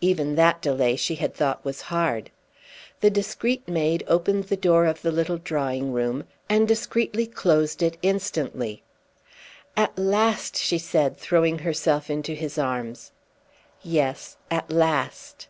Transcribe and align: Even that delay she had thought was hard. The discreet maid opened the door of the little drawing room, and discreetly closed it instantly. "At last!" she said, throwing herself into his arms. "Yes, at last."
Even 0.00 0.34
that 0.34 0.60
delay 0.60 0.96
she 0.96 1.14
had 1.14 1.32
thought 1.32 1.64
was 1.64 1.82
hard. 1.82 2.30
The 2.98 3.10
discreet 3.10 3.68
maid 3.68 4.02
opened 4.08 4.46
the 4.46 4.56
door 4.56 4.86
of 4.86 5.02
the 5.02 5.12
little 5.12 5.36
drawing 5.38 5.92
room, 5.92 6.24
and 6.48 6.66
discreetly 6.66 7.28
closed 7.28 7.80
it 7.80 7.96
instantly. 8.02 8.82
"At 9.76 9.96
last!" 9.96 10.56
she 10.58 10.78
said, 10.78 11.16
throwing 11.16 11.60
herself 11.60 12.10
into 12.10 12.34
his 12.34 12.58
arms. 12.58 13.12
"Yes, 13.84 14.36
at 14.50 14.68
last." 14.72 15.46